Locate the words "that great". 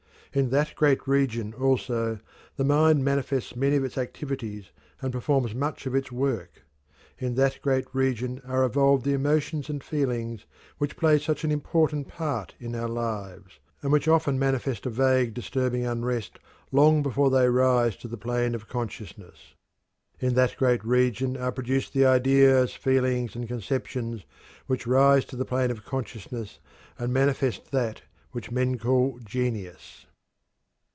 0.51-1.05, 7.35-7.83, 20.35-20.85